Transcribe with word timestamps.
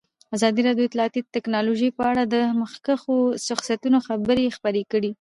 ازادي 0.35 0.61
راډیو 0.67 0.83
د 0.85 0.87
اطلاعاتی 0.89 1.21
تکنالوژي 1.35 1.89
په 1.97 2.03
اړه 2.11 2.23
د 2.33 2.35
مخکښو 2.61 3.15
شخصیتونو 3.47 3.97
خبرې 4.07 4.53
خپرې 4.57 4.83
کړي. 4.91 5.09